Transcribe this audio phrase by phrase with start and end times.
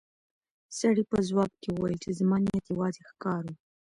[0.79, 3.53] سړي په ځواب کې وویل چې زما نیت یوازې ښکار و.